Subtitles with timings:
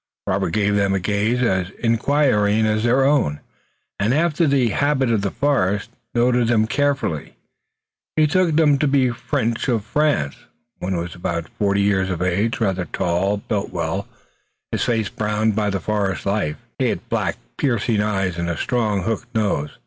[0.25, 3.39] Robert gave them a gaze as inquiring as their own,
[3.99, 7.37] and after the habit of the forest, noted them carefully.
[8.15, 10.37] He took them to be French of France.
[10.79, 14.07] One was about forty years of age, rather tall, built well,
[14.71, 16.57] his face browned by forest life.
[16.79, 19.77] He had black, piercing eyes and a strong hooked nose.